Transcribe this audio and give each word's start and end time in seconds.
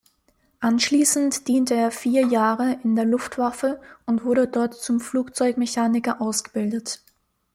Anschließend 0.61 1.47
diente 1.47 1.75
er 1.75 1.91
vier 1.91 2.25
Jahre 2.25 2.79
in 2.83 2.95
der 2.95 3.05
Luftwaffe 3.05 3.79
und 4.07 4.23
wurde 4.23 4.47
dort 4.47 4.73
zum 4.73 4.99
Flugzeugmechaniker 4.99 6.19
ausgebildet. 6.21 7.03